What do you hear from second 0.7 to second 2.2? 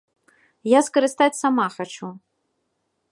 скарыстаць сама хачу.